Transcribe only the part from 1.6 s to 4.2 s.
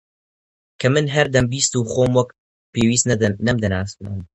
و خۆم وەک پێویستە نەمدەناسی